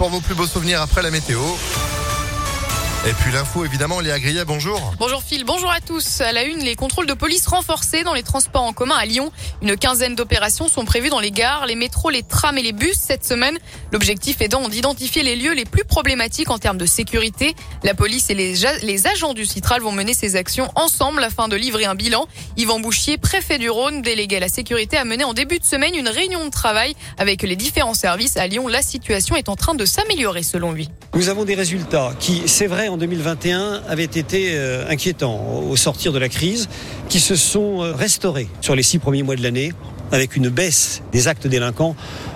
[0.00, 1.38] pour vos plus beaux souvenirs après la météo.
[3.08, 4.92] Et puis l'info, évidemment, Léa Grillet, bonjour.
[4.98, 6.20] Bonjour Phil, bonjour à tous.
[6.20, 9.32] À la une, les contrôles de police renforcés dans les transports en commun à Lyon.
[9.62, 12.98] Une quinzaine d'opérations sont prévues dans les gares, les métros, les trams et les bus
[13.00, 13.56] cette semaine.
[13.90, 17.54] L'objectif étant d'identifier les lieux les plus problématiques en termes de sécurité.
[17.84, 18.52] La police et les,
[18.82, 22.28] les agents du Citral vont mener ces actions ensemble afin de livrer un bilan.
[22.58, 25.94] Yvan Bouchier, préfet du Rhône, délégué à la sécurité, a mené en début de semaine
[25.94, 28.68] une réunion de travail avec les différents services à Lyon.
[28.68, 30.90] La situation est en train de s'améliorer selon lui.
[31.14, 36.12] Nous avons des résultats qui, c'est vrai, en 2021 avaient été euh, inquiétants au sortir
[36.12, 36.68] de la crise,
[37.08, 39.72] qui se sont euh, restaurés sur les six premiers mois de l'année
[40.12, 41.94] avec une baisse des actes délinquants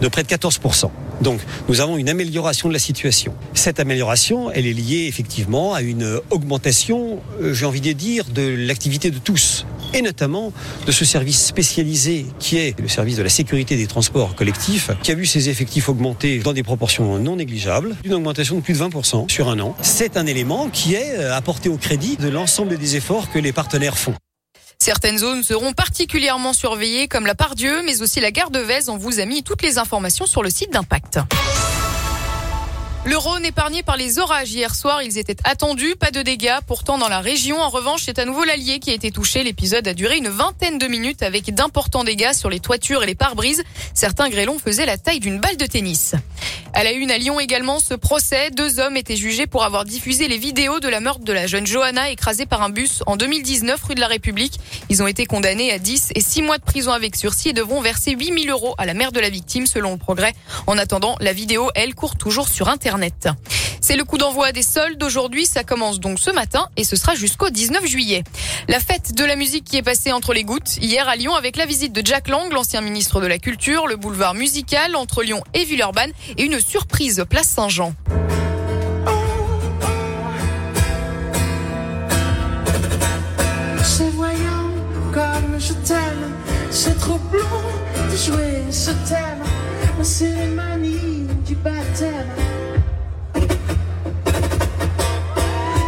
[0.00, 0.90] de près de 14%.
[1.20, 3.34] Donc nous avons une amélioration de la situation.
[3.54, 8.42] Cette amélioration, elle est liée effectivement à une augmentation, euh, j'ai envie de dire, de
[8.42, 10.52] l'activité de tous, et notamment
[10.86, 15.10] de ce service spécialisé qui est le service de la sécurité des transports collectifs, qui
[15.10, 18.84] a vu ses effectifs augmenter dans des proportions non négligeables, une augmentation de plus de
[18.84, 19.74] 20% sur un an.
[19.82, 23.52] C'est un élément qui est euh, apporté au crédit de l'ensemble des efforts que les
[23.52, 24.14] partenaires font.
[24.78, 28.88] Certaines zones seront particulièrement surveillées comme la Pardieu, mais aussi la gare de Vèze.
[28.88, 31.18] On vous a mis toutes les informations sur le site d'Impact.
[33.06, 36.58] Le Rhône épargné par les orages hier soir, ils étaient attendus, pas de dégâts.
[36.66, 39.44] Pourtant, dans la région, en revanche, c'est à nouveau l'Allier qui a été touché.
[39.44, 43.14] L'épisode a duré une vingtaine de minutes avec d'importants dégâts sur les toitures et les
[43.14, 43.62] pare-brises.
[43.94, 46.16] Certains grêlons faisaient la taille d'une balle de tennis.
[46.72, 50.26] À la une à Lyon également, ce procès, deux hommes étaient jugés pour avoir diffusé
[50.26, 53.82] les vidéos de la meurtre de la jeune Johanna écrasée par un bus en 2019
[53.84, 54.58] rue de la République.
[54.88, 57.80] Ils ont été condamnés à 10 et 6 mois de prison avec sursis et devront
[57.80, 60.34] verser 8000 euros à la mère de la victime selon le progrès.
[60.66, 62.95] En attendant, la vidéo, elle, court toujours sur Internet.
[63.80, 65.46] C'est le coup d'envoi des soldes d'aujourd'hui.
[65.46, 68.24] Ça commence donc ce matin et ce sera jusqu'au 19 juillet.
[68.68, 71.56] La fête de la musique qui est passée entre les gouttes hier à Lyon avec
[71.56, 75.42] la visite de Jack Lang, l'ancien ministre de la Culture, le boulevard musical entre Lyon
[75.54, 77.94] et Villeurbanne et une surprise place Saint-Jean.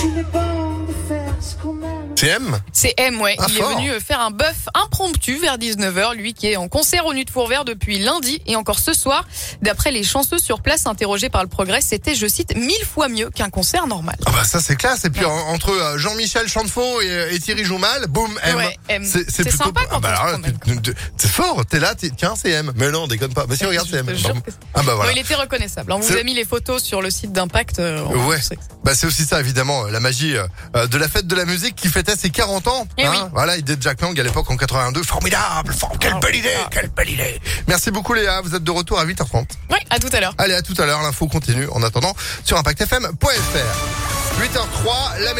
[0.00, 0.54] Tu n'es pas
[0.88, 1.89] de faire ce qu'on aime.
[2.20, 3.34] C'est M C'est M, ouais.
[3.38, 3.70] Ah, il fort.
[3.70, 7.24] est venu faire un bœuf impromptu vers 19h, lui qui est en concert au Nuit
[7.24, 9.26] de Fourvert depuis lundi et encore ce soir.
[9.62, 13.30] D'après les chanceux sur place interrogés par le Progrès, c'était, je cite, mille fois mieux
[13.30, 14.16] qu'un concert normal.
[14.26, 15.06] Ah bah ça c'est classe.
[15.06, 18.56] Et puis en- entre euh, Jean-Michel Chantefaux et, et Thierry Joumal, boum, M.
[18.56, 19.02] Ouais, M.
[19.04, 20.38] C'est plutôt- sympa quand ah bah
[21.26, 22.72] fort, t'es là, tiens c'est M.
[22.76, 23.46] Mais non, déconne pas.
[23.48, 24.14] Mais si regarde c'est M.
[24.74, 25.12] Ah bah voilà.
[25.12, 25.90] Il était reconnaissable.
[25.92, 27.78] On vous a mis les photos sur le site d'Impact.
[27.78, 28.38] euh, Ouais.
[28.84, 31.88] Bah c'est aussi ça évidemment la magie euh, de la fête de la musique qui
[31.88, 32.86] fêtait ses 40 ans.
[32.98, 33.16] Eh oui.
[33.32, 36.48] Voilà, idée de Jack Lang à l'époque en 82, formidable, for- quelle Ah, belle idée,
[36.64, 36.68] ah.
[36.70, 37.40] quelle belle idée.
[37.68, 39.46] Merci beaucoup Léa, vous êtes de retour à 8h30.
[39.70, 40.34] Ouais, à tout à l'heure.
[40.38, 44.40] Allez à tout à l'heure, l'info continue en attendant sur impactfm.fr.
[44.40, 45.38] 8h03, la météo.